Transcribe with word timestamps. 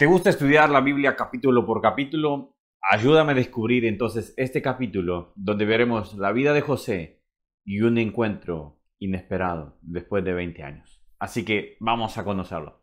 ¿Te 0.00 0.06
gusta 0.06 0.30
estudiar 0.30 0.70
la 0.70 0.80
Biblia 0.80 1.14
capítulo 1.14 1.66
por 1.66 1.82
capítulo? 1.82 2.56
Ayúdame 2.80 3.32
a 3.32 3.34
descubrir 3.34 3.84
entonces 3.84 4.32
este 4.38 4.62
capítulo 4.62 5.34
donde 5.36 5.66
veremos 5.66 6.14
la 6.14 6.32
vida 6.32 6.54
de 6.54 6.62
José 6.62 7.20
y 7.66 7.82
un 7.82 7.98
encuentro 7.98 8.80
inesperado 8.98 9.76
después 9.82 10.24
de 10.24 10.32
20 10.32 10.62
años. 10.62 11.02
Así 11.18 11.44
que 11.44 11.76
vamos 11.80 12.16
a 12.16 12.24
conocerlo. 12.24 12.80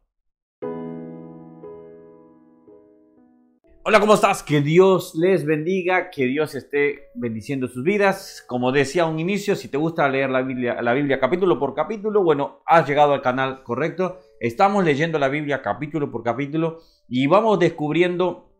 Hola, 3.83 3.99
¿cómo 3.99 4.13
estás? 4.13 4.43
Que 4.43 4.61
Dios 4.61 5.15
les 5.15 5.43
bendiga, 5.43 6.11
que 6.11 6.25
Dios 6.25 6.53
esté 6.53 7.09
bendiciendo 7.15 7.67
sus 7.67 7.83
vidas. 7.83 8.45
Como 8.45 8.71
decía 8.71 9.03
a 9.03 9.05
un 9.07 9.17
inicio, 9.17 9.55
si 9.55 9.69
te 9.69 9.77
gusta 9.77 10.07
leer 10.07 10.29
la 10.29 10.43
Biblia, 10.43 10.83
la 10.83 10.93
Biblia 10.93 11.19
capítulo 11.19 11.57
por 11.57 11.73
capítulo, 11.73 12.21
bueno, 12.21 12.61
has 12.67 12.87
llegado 12.87 13.13
al 13.13 13.23
canal 13.23 13.63
correcto. 13.63 14.19
Estamos 14.39 14.83
leyendo 14.83 15.17
la 15.17 15.29
Biblia 15.29 15.63
capítulo 15.63 16.11
por 16.11 16.21
capítulo 16.21 16.79
y 17.07 17.27
vamos 17.27 17.59
descubriendo 17.59 18.53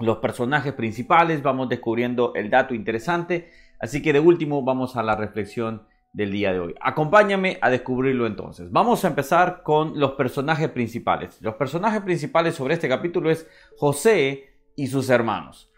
los 0.00 0.18
personajes 0.18 0.72
principales, 0.74 1.42
vamos 1.42 1.68
descubriendo 1.68 2.32
el 2.34 2.50
dato 2.50 2.74
interesante. 2.74 3.50
Así 3.78 4.02
que 4.02 4.12
de 4.12 4.20
último 4.20 4.62
vamos 4.62 4.96
a 4.96 5.02
la 5.02 5.16
reflexión 5.16 5.86
del 6.12 6.32
día 6.32 6.52
de 6.52 6.60
hoy. 6.60 6.74
Acompáñame 6.80 7.58
a 7.60 7.70
descubrirlo 7.70 8.26
entonces. 8.26 8.70
Vamos 8.70 9.04
a 9.04 9.08
empezar 9.08 9.62
con 9.62 9.98
los 9.98 10.12
personajes 10.12 10.70
principales. 10.70 11.40
Los 11.42 11.54
personajes 11.54 12.00
principales 12.02 12.54
sobre 12.54 12.74
este 12.74 12.88
capítulo 12.88 13.30
es 13.30 13.46
José 13.76 14.56
y 14.76 14.86
sus 14.86 15.10
hermanos. 15.10 15.70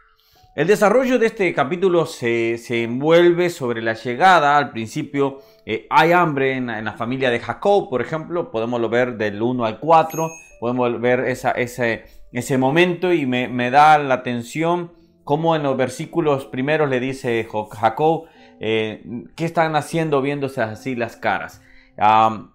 El 0.55 0.67
desarrollo 0.67 1.21
de 1.21 1.27
este 1.27 1.55
capítulo 1.55 2.05
se, 2.07 2.57
envuelve 2.83 3.49
sobre 3.49 3.81
la 3.81 3.95
llegada, 3.95 4.57
al 4.57 4.71
principio 4.71 5.39
eh, 5.65 5.87
hay 5.89 6.11
hambre 6.11 6.57
en, 6.57 6.67
la 6.67 6.95
familia 6.95 7.31
de 7.31 7.39
Jacob, 7.39 7.89
por 7.89 8.01
ejemplo, 8.01 8.51
podemos 8.51 8.91
ver 8.91 9.17
del 9.17 9.41
1 9.41 9.65
al 9.65 9.79
4, 9.79 10.29
podemos 10.61 11.01
ver 11.01 11.21
esa, 11.21 11.51
ese, 11.53 12.05
ese 12.33 12.59
momento 12.59 13.13
y 13.13 13.27
me, 13.27 13.71
da 13.71 13.99
la 13.99 14.15
atención 14.15 14.93
como 15.25 15.57
en 15.57 15.63
los 15.63 15.77
versículos 15.77 16.47
primeros 16.47 16.89
le 16.89 17.01
dice 17.01 17.47
Jacob, 17.73 18.27
eh, 18.61 19.05
¿qué 19.37 19.45
están 19.45 19.77
haciendo 19.77 20.23
viéndose 20.23 20.63
así 20.63 20.95
las 20.95 21.17
caras? 21.17 21.63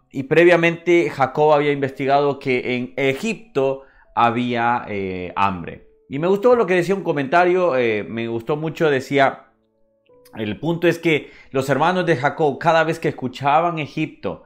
y 0.09 0.23
previamente 0.23 1.09
Jacob 1.09 1.51
había 1.51 1.73
investigado 1.73 2.39
que 2.39 2.77
en 2.77 2.93
Egipto 2.95 3.81
había 4.15 4.85
eh, 4.87 5.33
hambre. 5.35 5.89
Y 6.07 6.19
me 6.19 6.27
gustó 6.27 6.55
lo 6.55 6.65
que 6.65 6.75
decía 6.75 6.95
un 6.95 7.03
comentario, 7.03 7.75
eh, 7.75 8.05
me 8.07 8.27
gustó 8.27 8.55
mucho, 8.55 8.89
decía, 8.89 9.47
el 10.35 10.59
punto 10.59 10.87
es 10.87 10.99
que 10.99 11.31
los 11.51 11.69
hermanos 11.69 12.05
de 12.05 12.15
Jacob, 12.15 12.57
cada 12.59 12.83
vez 12.83 12.99
que 12.99 13.09
escuchaban 13.09 13.79
Egipto, 13.79 14.43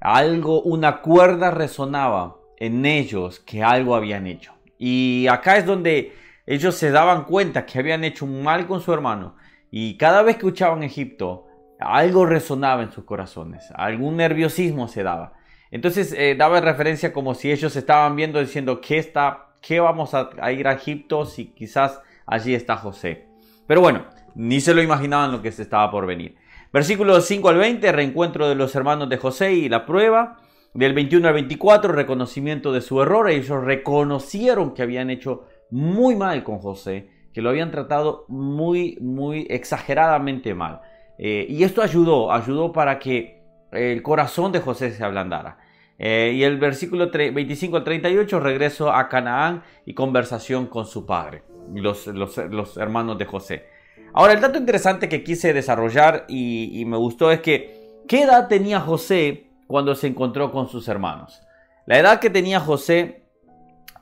algo, 0.00 0.62
una 0.62 1.00
cuerda 1.00 1.50
resonaba 1.50 2.36
en 2.62 2.86
ellos 2.86 3.40
que 3.40 3.64
algo 3.64 3.96
habían 3.96 4.28
hecho. 4.28 4.52
Y 4.78 5.26
acá 5.28 5.56
es 5.56 5.66
donde 5.66 6.14
ellos 6.46 6.76
se 6.76 6.92
daban 6.92 7.24
cuenta 7.24 7.66
que 7.66 7.80
habían 7.80 8.04
hecho 8.04 8.24
mal 8.26 8.68
con 8.68 8.80
su 8.80 8.92
hermano. 8.92 9.36
Y 9.70 9.96
cada 9.96 10.22
vez 10.22 10.36
que 10.36 10.46
escuchaban 10.46 10.84
Egipto, 10.84 11.48
algo 11.80 12.24
resonaba 12.24 12.82
en 12.82 12.92
sus 12.92 13.04
corazones, 13.04 13.68
algún 13.74 14.16
nerviosismo 14.16 14.86
se 14.86 15.02
daba. 15.02 15.32
Entonces 15.72 16.14
eh, 16.16 16.36
daba 16.38 16.60
referencia 16.60 17.12
como 17.12 17.34
si 17.34 17.50
ellos 17.50 17.74
estaban 17.74 18.14
viendo 18.14 18.38
diciendo, 18.38 18.80
¿qué 18.80 18.98
está 18.98 19.48
¿qué 19.60 19.80
vamos 19.80 20.14
a, 20.14 20.30
ir 20.52 20.68
a 20.68 20.74
Egipto 20.74 21.24
si 21.24 21.46
quizás 21.46 22.00
allí 22.26 22.54
está 22.54 22.76
José? 22.76 23.26
Pero 23.66 23.80
bueno, 23.80 24.04
ni 24.36 24.60
se 24.60 24.74
lo 24.74 24.82
imaginaban 24.82 25.32
lo 25.32 25.42
que 25.42 25.50
se 25.50 25.62
estaba 25.62 25.90
por 25.90 26.06
venir. 26.06 26.36
Versículos 26.72 27.26
5 27.26 27.48
al 27.48 27.56
20, 27.56 27.90
reencuentro 27.90 28.48
de 28.48 28.54
los 28.54 28.74
hermanos 28.76 29.08
de 29.08 29.16
José 29.16 29.52
y 29.52 29.68
la 29.68 29.84
prueba. 29.84 30.38
Del 30.74 30.94
21 30.94 31.28
al 31.28 31.34
24, 31.34 31.92
reconocimiento 31.92 32.72
de 32.72 32.80
su 32.80 33.02
error. 33.02 33.28
Ellos 33.28 33.62
reconocieron 33.62 34.72
que 34.72 34.82
habían 34.82 35.10
hecho 35.10 35.44
muy 35.70 36.16
mal 36.16 36.44
con 36.44 36.58
José, 36.58 37.10
que 37.34 37.42
lo 37.42 37.50
habían 37.50 37.70
tratado 37.70 38.24
muy, 38.28 38.96
muy 39.00 39.46
exageradamente 39.50 40.54
mal. 40.54 40.80
Eh, 41.18 41.46
y 41.48 41.62
esto 41.64 41.82
ayudó, 41.82 42.32
ayudó 42.32 42.72
para 42.72 42.98
que 42.98 43.42
el 43.70 44.02
corazón 44.02 44.50
de 44.50 44.60
José 44.60 44.92
se 44.92 45.04
ablandara. 45.04 45.58
Eh, 45.98 46.32
y 46.34 46.42
el 46.42 46.58
versículo 46.58 47.10
25 47.10 47.76
al 47.76 47.84
38, 47.84 48.40
regreso 48.40 48.90
a 48.90 49.08
Canaán 49.10 49.62
y 49.84 49.92
conversación 49.92 50.66
con 50.66 50.86
su 50.86 51.04
padre, 51.04 51.42
los, 51.74 52.06
los, 52.06 52.76
hermanos 52.78 53.18
de 53.18 53.26
José. 53.26 53.66
Ahora, 54.14 54.32
el 54.32 54.40
dato 54.40 54.58
interesante 54.58 55.08
que 55.08 55.22
quise 55.22 55.52
desarrollar 55.52 56.24
y, 56.28 56.80
y 56.80 56.84
me 56.86 56.96
gustó 56.96 57.30
es 57.30 57.40
que, 57.40 58.00
¿qué 58.08 58.22
edad 58.22 58.48
tenía 58.48 58.80
José 58.80 59.51
cuando 59.66 59.94
se 59.94 60.06
encontró 60.06 60.52
con 60.52 60.68
sus 60.68 60.88
hermanos? 60.88 61.42
La 61.86 61.98
edad 61.98 62.20
que 62.20 62.30
tenía 62.30 62.60
José 62.60 63.22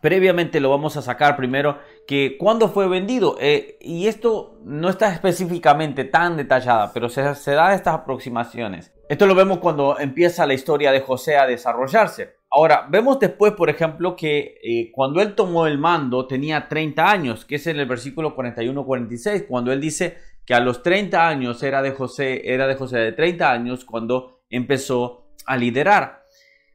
Previamente 0.01 0.61
lo 0.61 0.71
vamos 0.71 0.97
a 0.97 1.03
sacar 1.03 1.37
primero 1.37 1.79
que 2.07 2.39
cuando 2.39 2.71
fue 2.71 2.89
vendido. 2.89 3.37
Eh, 3.39 3.77
y 3.83 4.07
esto 4.07 4.59
no 4.65 4.89
está 4.89 5.13
específicamente 5.13 6.05
tan 6.05 6.39
detallada, 6.39 6.91
pero 6.95 7.11
se, 7.11 7.35
se 7.35 7.53
da 7.53 7.75
estas 7.75 7.95
aproximaciones. 7.95 8.95
Esto 9.11 9.27
lo 9.27 9.35
vemos 9.35 9.59
cuando 9.59 9.99
empieza 9.99 10.47
la 10.47 10.55
historia 10.55 10.91
de 10.91 11.03
José 11.03 11.37
a 11.37 11.47
desarrollarse. 11.47 12.37
Ahora, 12.51 12.87
vemos 12.89 13.21
después, 13.21 13.53
por 13.53 13.69
ejemplo, 13.69 14.17
que 14.17 14.59
eh, 14.63 14.91
cuando 14.91 15.21
él 15.21 15.35
tomó 15.35 15.67
el 15.67 15.79
mando 15.79 16.27
tenía 16.27 16.67
30 16.67 17.11
años, 17.11 17.45
que 17.45 17.57
es 17.57 17.67
en 17.67 17.79
el 17.79 17.87
versículo 17.87 18.35
41-46, 18.35 19.47
cuando 19.47 19.71
él 19.71 19.81
dice 19.81 20.17
que 20.47 20.55
a 20.55 20.61
los 20.61 20.83
30 20.83 21.29
años 21.29 21.63
era 21.63 21.83
de 21.83 21.91
José, 21.91 22.53
era 22.53 22.67
de 22.67 22.75
José 22.75 22.99
de 22.99 23.13
30 23.13 23.53
años 23.53 23.85
cuando 23.85 24.41
empezó 24.49 25.20
a 25.47 25.57
liderar. 25.57 26.25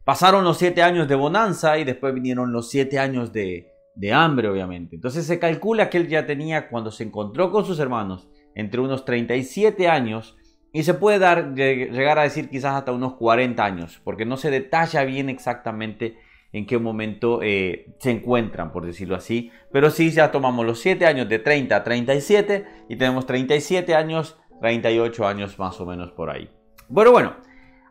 Pasaron 0.03 0.43
los 0.43 0.57
siete 0.57 0.83
años 0.83 1.07
de 1.07 1.15
bonanza 1.15 1.77
y 1.79 1.83
después 1.83 2.13
vinieron 2.13 2.51
los 2.51 2.69
siete 2.69 2.99
años 2.99 3.33
de, 3.33 3.71
hambre, 4.13 4.47
obviamente. 4.49 4.95
Entonces 4.95 5.25
se 5.25 5.39
calcula 5.39 5.89
que 5.89 5.97
él 5.97 6.07
ya 6.07 6.25
tenía, 6.25 6.69
cuando 6.69 6.91
se 6.91 7.03
encontró 7.03 7.51
con 7.51 7.65
sus 7.65 7.79
hermanos, 7.79 8.27
entre 8.53 8.81
unos 8.81 9.03
37 9.03 9.87
años 9.87 10.37
y 10.71 10.83
se 10.83 10.93
puede 10.93 11.19
dar, 11.19 11.55
llegar 11.55 12.19
a 12.19 12.23
decir 12.23 12.49
quizás 12.49 12.75
hasta 12.75 12.91
unos 12.91 13.15
40 13.15 13.63
años, 13.63 14.01
porque 14.03 14.25
no 14.25 14.37
se 14.37 14.51
detalla 14.51 15.03
bien 15.05 15.29
exactamente 15.29 16.17
en 16.51 16.65
qué 16.65 16.77
momento 16.77 17.41
eh, 17.41 17.87
se 17.99 18.11
encuentran, 18.11 18.71
por 18.71 18.85
decirlo 18.85 19.15
así. 19.15 19.51
Pero 19.71 19.89
sí, 19.89 20.11
ya 20.11 20.31
tomamos 20.31 20.65
los 20.65 20.79
7 20.79 21.05
años 21.05 21.27
de 21.27 21.39
30 21.39 21.75
a 21.75 21.83
37 21.83 22.65
y 22.89 22.95
tenemos 22.95 23.25
37 23.25 23.95
años, 23.95 24.37
38 24.61 25.27
años 25.27 25.57
más 25.57 25.81
o 25.81 25.85
menos 25.85 26.11
por 26.11 26.29
ahí. 26.29 26.49
Bueno, 26.87 27.11
bueno, 27.11 27.35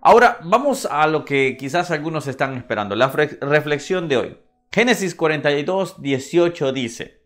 Ahora 0.07 0.39
vamos 0.45 0.85
a 0.85 1.07
lo 1.07 1.25
que 1.25 1.57
quizás 1.57 1.91
algunos 1.91 2.27
están 2.27 2.59
esperando, 2.59 2.95
la 2.95 3.09
reflexión 3.09 4.07
de 4.07 4.19
hoy. 4.19 4.39
Génesis 4.71 5.15
42, 5.15 6.03
18 6.03 6.73
dice, 6.73 7.23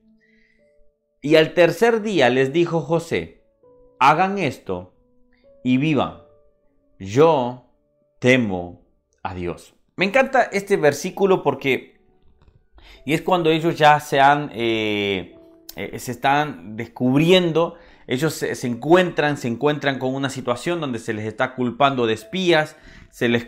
y 1.20 1.34
al 1.34 1.54
tercer 1.54 2.02
día 2.02 2.30
les 2.30 2.52
dijo 2.52 2.80
José, 2.80 3.42
hagan 3.98 4.38
esto 4.38 4.94
y 5.64 5.78
vivan. 5.78 6.22
Yo 7.00 7.66
temo 8.20 8.86
a 9.24 9.34
Dios. 9.34 9.74
Me 9.96 10.04
encanta 10.04 10.44
este 10.44 10.76
versículo 10.76 11.42
porque, 11.42 12.00
y 13.04 13.12
es 13.12 13.22
cuando 13.22 13.50
ellos 13.50 13.76
ya 13.76 13.98
se 13.98 14.20
han, 14.20 14.52
eh, 14.54 15.36
eh, 15.74 15.98
se 15.98 16.12
están 16.12 16.76
descubriendo 16.76 17.74
ellos 18.08 18.32
se, 18.32 18.66
encuentran, 18.66 19.36
se 19.36 19.48
encuentran 19.48 19.98
con 19.98 20.14
una 20.14 20.30
situación 20.30 20.80
donde 20.80 20.98
se 20.98 21.12
les 21.12 21.26
está 21.26 21.54
culpando 21.54 22.06
de 22.06 22.14
espías, 22.14 22.74
se 23.10 23.28
les 23.28 23.46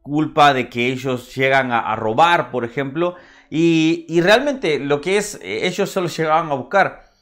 culpa 0.00 0.54
de 0.54 0.70
que 0.70 0.86
ellos 0.86 1.34
llegan 1.34 1.70
a, 1.70 1.94
robar, 1.94 2.50
por 2.50 2.64
ejemplo, 2.64 3.16
y, 3.50 4.20
realmente 4.22 4.78
lo 4.78 5.02
que 5.02 5.18
es, 5.18 5.38
ellos 5.42 5.90
solo 5.90 6.08
llegaban 6.08 6.50
a 6.50 6.54
buscar. 6.54 7.12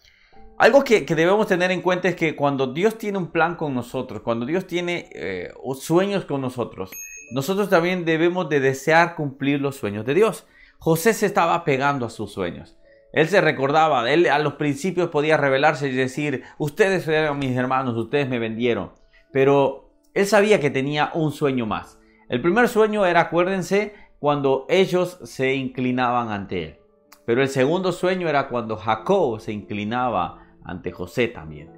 Algo 0.59 0.85
que, 0.85 1.01
debemos 1.01 1.49
tener 1.49 1.73
en 1.73 1.83
cuenta 1.83 2.09
es 2.09 2.15
que 2.15 2.37
cuando 2.37 2.69
Dios 2.69 2.97
tiene 2.97 3.19
un 3.19 3.33
plan 3.33 3.57
con 3.57 3.75
nosotros, 3.75 4.23
cuando 4.23 4.47
Dios 4.47 4.69
tiene 4.69 5.11
eh, 5.13 5.53
sueños 5.79 6.25
con 6.25 6.41
nosotros, 6.41 6.93
nosotros 7.33 7.69
también 7.69 8.05
debemos 8.05 8.49
de 8.49 8.61
desear 8.61 9.17
cumplir 9.17 9.61
los 9.61 9.75
sueños 9.75 10.07
de 10.07 10.15
Dios. 10.15 10.47
José 10.79 11.15
se 11.15 11.27
estaba 11.27 11.65
pegando 11.65 12.07
a 12.07 12.11
sus 12.11 12.33
sueños. 12.33 12.76
Él 13.17 13.29
se 13.29 13.41
recordaba, 13.41 14.13
él 14.13 14.27
a 14.27 14.39
los 14.39 14.57
principios 14.57 15.09
podía 15.09 15.39
revelarse 15.39 15.89
y 15.89 15.93
decir, 15.93 16.43
ustedes 16.59 17.09
eran 17.09 17.39
mis 17.39 17.57
hermanos, 17.57 17.97
ustedes 17.97 18.29
me 18.29 18.39
vendieron. 18.39 18.91
Pero 19.33 19.89
él 20.13 20.27
sabía 20.27 20.61
que 20.61 20.69
tenía 20.69 21.11
un 21.15 21.33
sueño 21.33 21.65
más. 21.65 21.99
El 22.29 22.43
primer 22.43 22.69
sueño 22.69 23.07
era, 23.07 23.23
acuérdense, 23.23 23.95
cuando 24.19 24.67
ellos 24.69 25.19
se 25.25 25.55
inclinaban 25.55 26.29
ante 26.29 26.63
él. 26.63 26.77
Pero 27.25 27.41
el 27.41 27.49
segundo 27.49 27.91
sueño 27.93 28.29
era 28.29 28.49
cuando 28.49 28.77
Jacob 28.77 29.41
se 29.41 29.55
inclinaba 29.55 30.47
ante 30.63 30.93
José 30.93 31.29
también. 31.29 31.71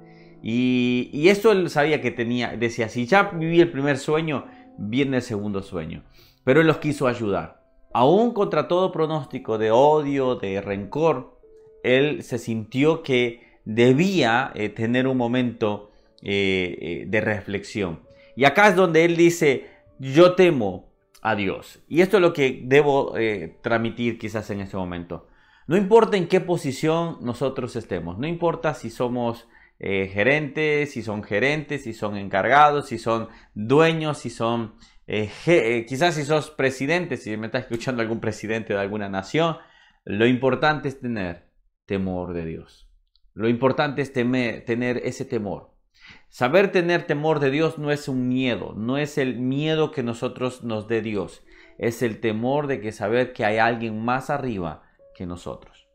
Y, 0.43 1.09
y 1.13 1.29
esto 1.29 1.53
él 1.53 1.69
sabía 1.69 2.01
que 2.01 2.11
tenía, 2.11 2.57
decía, 2.57 2.89
si 2.89 3.05
ya 3.05 3.23
viví 3.23 3.61
el 3.61 3.71
primer 3.71 3.97
sueño, 3.97 4.43
viene 4.77 5.15
el 5.17 5.23
segundo 5.23 5.61
sueño. 5.61 6.03
Pero 6.43 6.59
él 6.59 6.67
los 6.67 6.79
quiso 6.79 7.07
ayudar. 7.07 7.58
Aún 7.93 8.33
contra 8.33 8.67
todo 8.67 8.91
pronóstico 8.91 9.57
de 9.57 9.71
odio, 9.71 10.35
de 10.35 10.61
rencor, 10.61 11.39
él 11.83 12.23
se 12.23 12.37
sintió 12.37 13.03
que 13.03 13.49
debía 13.65 14.51
eh, 14.55 14.69
tener 14.69 15.07
un 15.07 15.17
momento 15.17 15.91
eh, 16.21 16.77
eh, 16.81 17.05
de 17.07 17.21
reflexión. 17.21 17.99
Y 18.35 18.45
acá 18.45 18.69
es 18.69 18.75
donde 18.75 19.05
él 19.05 19.15
dice, 19.15 19.67
yo 19.99 20.35
temo 20.35 20.89
a 21.21 21.35
Dios. 21.35 21.79
Y 21.87 22.01
esto 22.01 22.17
es 22.17 22.21
lo 22.21 22.33
que 22.33 22.61
debo 22.63 23.13
transmitir 23.61 24.17
quizás 24.17 24.49
en 24.49 24.61
este 24.61 24.77
momento. 24.77 25.27
No 25.67 25.77
importa 25.77 26.17
en 26.17 26.27
qué 26.27 26.39
posición 26.39 27.17
nosotros 27.21 27.75
estemos, 27.75 28.17
no 28.17 28.27
importa 28.27 28.73
si 28.73 28.89
somos 28.89 29.47
gerentes, 29.77 30.93
si 30.93 31.03
son 31.03 31.21
gerentes, 31.21 31.83
si 31.83 31.93
son 31.93 32.15
encargados, 32.15 32.87
si 32.87 32.97
son 32.97 33.27
dueños, 33.53 34.19
si 34.19 34.29
son, 34.29 34.75
eh, 35.09 35.31
eh, 35.47 35.85
quizás 35.87 36.15
si 36.15 36.23
sos 36.23 36.51
presidente, 36.51 37.17
si 37.17 37.35
me 37.37 37.47
está 37.47 37.59
escuchando 37.59 38.01
algún 38.01 38.19
presidente 38.19 38.73
de 38.73 38.79
alguna 38.79 39.09
nación, 39.09 39.57
lo 40.05 40.25
importante 40.25 40.87
es 40.87 40.99
tener 40.99 41.49
temor 41.85 42.33
de 42.33 42.45
Dios. 42.45 42.89
Lo 43.33 43.47
importante 43.47 44.01
es 44.01 44.11
tener 44.13 44.97
ese 45.03 45.25
temor. 45.25 45.75
Saber 46.29 46.71
tener 46.71 47.07
temor 47.07 47.39
de 47.39 47.51
Dios 47.51 47.77
no 47.77 47.91
es 47.91 48.07
un 48.07 48.27
miedo, 48.27 48.73
no 48.75 48.97
es 48.97 49.17
el 49.17 49.39
miedo 49.39 49.91
que 49.91 50.03
nosotros 50.03 50.63
nos 50.63 50.87
dé 50.87 51.01
Dios, 51.01 51.43
es 51.77 52.01
el 52.01 52.19
temor 52.19 52.67
de 52.67 52.81
que 52.81 52.91
saber 52.91 53.33
que 53.33 53.45
hay 53.45 53.57
alguien 53.57 54.03
más 54.03 54.29
arriba 54.29 54.83
que 55.15 55.25
nosotros 55.25 55.89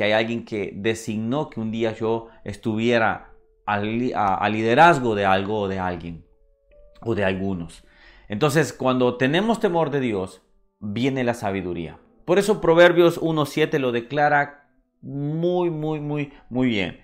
que 0.00 0.04
hay 0.04 0.12
alguien 0.12 0.46
que 0.46 0.72
designó 0.74 1.50
que 1.50 1.60
un 1.60 1.70
día 1.70 1.92
yo 1.92 2.28
estuviera 2.44 3.32
al, 3.66 3.98
liderazgo 3.98 5.14
de 5.14 5.26
algo 5.26 5.60
o 5.60 5.68
de 5.68 5.78
alguien 5.78 6.24
o 7.02 7.14
de 7.14 7.24
algunos. 7.24 7.84
Entonces, 8.30 8.72
cuando 8.72 9.16
tenemos 9.16 9.58
temor 9.58 9.90
de 9.90 9.98
Dios, 9.98 10.40
viene 10.78 11.24
la 11.24 11.34
sabiduría. 11.34 11.98
Por 12.24 12.38
eso 12.38 12.60
Proverbios 12.60 13.20
1.7 13.20 13.80
lo 13.80 13.90
declara 13.90 14.70
muy, 15.02 15.68
muy, 15.68 15.98
muy, 15.98 16.32
muy 16.48 16.68
bien. 16.68 17.00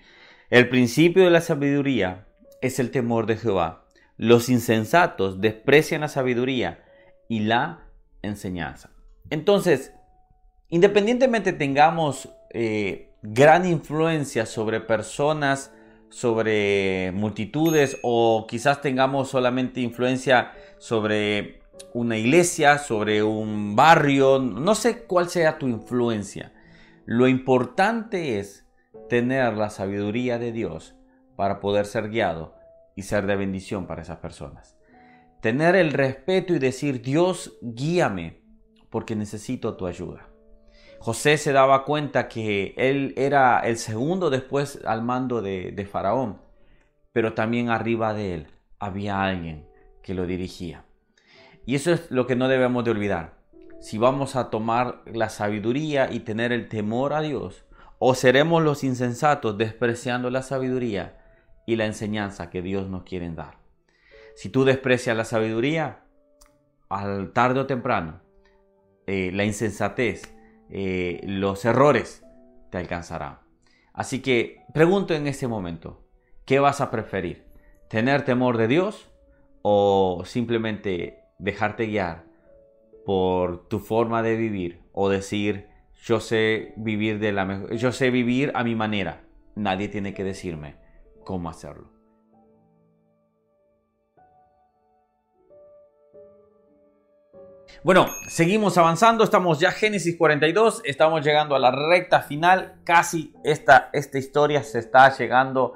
El 0.49 0.69
principio 0.69 1.25
de 1.25 1.29
la 1.29 1.41
sabiduría 1.41 2.29
es 2.61 2.79
el 2.79 2.91
temor 2.91 3.25
de 3.25 3.35
Jehová. 3.35 3.89
Los 4.15 4.47
insensatos 4.47 5.41
desprecian 5.41 5.99
la 5.99 6.07
sabiduría 6.07 6.85
y 7.27 7.41
la 7.41 7.89
enseñanza. 8.21 8.91
Entonces, 9.29 9.93
independientemente 10.69 11.51
tengamos 11.51 12.29
eh, 12.51 13.11
gran 13.21 13.65
influencia 13.65 14.45
sobre 14.45 14.79
personas, 14.79 15.73
sobre 16.09 17.11
multitudes 17.13 17.97
o 18.01 18.45
quizás 18.47 18.81
tengamos 18.81 19.29
solamente 19.29 19.81
influencia 19.81 20.51
sobre 20.77 21.61
una 21.93 22.17
iglesia, 22.17 22.77
sobre 22.77 23.23
un 23.23 23.75
barrio, 23.75 24.39
no 24.39 24.75
sé 24.75 25.03
cuál 25.03 25.29
sea 25.29 25.57
tu 25.57 25.67
influencia. 25.67 26.53
Lo 27.05 27.27
importante 27.27 28.39
es 28.39 28.67
tener 29.09 29.55
la 29.55 29.69
sabiduría 29.69 30.39
de 30.39 30.51
Dios 30.51 30.95
para 31.35 31.59
poder 31.59 31.85
ser 31.85 32.09
guiado 32.09 32.55
y 32.95 33.03
ser 33.03 33.27
de 33.27 33.35
bendición 33.35 33.87
para 33.87 34.01
esas 34.01 34.17
personas. 34.17 34.77
Tener 35.41 35.75
el 35.75 35.93
respeto 35.93 36.53
y 36.53 36.59
decir, 36.59 37.01
Dios, 37.01 37.57
guíame 37.61 38.41
porque 38.89 39.15
necesito 39.15 39.77
tu 39.77 39.85
ayuda. 39.85 40.26
José 41.07 41.37
se 41.37 41.53
daba 41.53 41.85
cuenta 41.85 42.27
que 42.27 42.73
él 42.75 43.13
era 43.15 43.61
el 43.61 43.77
segundo 43.77 44.29
después 44.29 44.81
al 44.83 45.03
mando 45.03 45.41
de, 45.41 45.87
Faraón, 45.89 46.41
pero 47.13 47.31
también 47.31 47.69
arriba 47.69 48.13
de 48.13 48.33
él 48.33 48.47
había 48.77 49.23
alguien 49.23 49.65
que 50.03 50.13
lo 50.13 50.25
dirigía. 50.25 50.83
Y 51.65 51.75
eso 51.75 51.93
es 51.93 52.11
lo 52.11 52.27
que 52.27 52.35
no 52.35 52.49
debemos 52.49 52.83
de 52.83 52.91
olvidar. 52.91 53.37
Si 53.79 53.97
vamos 53.97 54.35
a 54.35 54.49
tomar 54.49 55.01
la 55.05 55.29
sabiduría 55.29 56.11
y 56.11 56.19
tener 56.19 56.51
el 56.51 56.67
temor 56.67 57.13
a 57.13 57.21
Dios, 57.21 57.63
o 57.99 58.13
seremos 58.13 58.61
los 58.61 58.83
insensatos 58.83 59.57
despreciando 59.57 60.29
la 60.29 60.41
sabiduría 60.41 61.21
y 61.65 61.77
la 61.77 61.85
enseñanza 61.85 62.49
que 62.49 62.61
Dios 62.61 62.89
nos 62.89 63.03
quiere 63.03 63.29
dar. 63.29 63.59
Si 64.35 64.49
tú 64.49 64.65
desprecias 64.65 65.15
la 65.15 65.23
sabiduría, 65.23 66.03
al 66.89 67.31
tarde 67.31 67.61
o 67.61 67.65
temprano, 67.65 68.19
eh, 69.05 69.31
la 69.33 69.45
insensatez 69.45 70.33
eh, 70.69 71.21
los 71.23 71.65
errores 71.65 72.25
te 72.69 72.77
alcanzarán. 72.77 73.39
Así 73.93 74.21
que 74.21 74.63
pregunto 74.73 75.13
en 75.13 75.27
este 75.27 75.47
momento, 75.47 76.03
¿qué 76.45 76.59
vas 76.59 76.81
a 76.81 76.91
preferir? 76.91 77.45
¿Tener 77.89 78.23
temor 78.25 78.57
de 78.57 78.67
Dios 78.67 79.09
o 79.61 80.23
simplemente 80.25 81.19
dejarte 81.39 81.87
guiar 81.87 82.25
por 83.05 83.67
tu 83.67 83.79
forma 83.79 84.21
de 84.21 84.35
vivir 84.35 84.81
o 84.91 85.09
decir 85.09 85.67
yo 86.03 86.19
sé 86.19 86.73
vivir 86.75 87.19
de 87.19 87.31
la 87.31 87.67
yo 87.71 87.91
sé 87.91 88.11
vivir 88.11 88.51
a 88.53 88.63
mi 88.63 88.75
manera, 88.75 89.23
nadie 89.55 89.87
tiene 89.87 90.13
que 90.13 90.23
decirme 90.23 90.75
cómo 91.23 91.49
hacerlo? 91.49 91.96
Bueno, 97.83 98.07
seguimos 98.27 98.77
avanzando, 98.77 99.23
estamos 99.23 99.59
ya 99.59 99.71
Génesis 99.71 100.17
42, 100.17 100.81
estamos 100.83 101.23
llegando 101.23 101.55
a 101.55 101.59
la 101.59 101.71
recta 101.71 102.21
final, 102.21 102.79
casi 102.83 103.33
esta, 103.43 103.89
esta 103.93 104.17
historia 104.17 104.63
se 104.63 104.79
está 104.79 105.15
llegando 105.15 105.75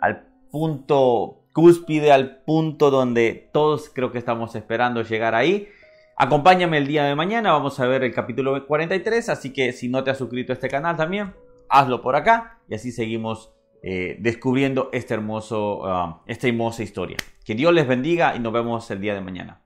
al 0.00 0.26
punto 0.50 1.44
cúspide, 1.54 2.12
al 2.12 2.42
punto 2.44 2.90
donde 2.90 3.48
todos 3.52 3.90
creo 3.92 4.12
que 4.12 4.18
estamos 4.18 4.54
esperando 4.56 5.02
llegar 5.02 5.34
ahí. 5.34 5.68
Acompáñame 6.16 6.78
el 6.78 6.86
día 6.86 7.04
de 7.04 7.14
mañana, 7.14 7.52
vamos 7.52 7.80
a 7.80 7.86
ver 7.86 8.04
el 8.04 8.12
capítulo 8.12 8.66
43, 8.66 9.28
así 9.30 9.52
que 9.52 9.72
si 9.72 9.88
no 9.88 10.04
te 10.04 10.10
has 10.10 10.18
suscrito 10.18 10.52
a 10.52 10.54
este 10.54 10.68
canal 10.68 10.96
también, 10.96 11.34
hazlo 11.70 12.02
por 12.02 12.14
acá 12.14 12.58
y 12.68 12.74
así 12.74 12.92
seguimos 12.92 13.54
eh, 13.82 14.16
descubriendo 14.20 14.90
este 14.92 15.14
hermoso, 15.14 15.86
ah, 15.86 16.22
esta 16.26 16.46
hermosa 16.46 16.82
historia. 16.82 17.16
Que 17.44 17.54
Dios 17.54 17.72
les 17.72 17.88
bendiga 17.88 18.36
y 18.36 18.38
nos 18.38 18.52
vemos 18.52 18.90
el 18.90 19.00
día 19.00 19.14
de 19.14 19.22
mañana. 19.22 19.62